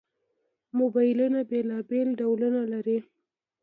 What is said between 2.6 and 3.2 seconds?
لري.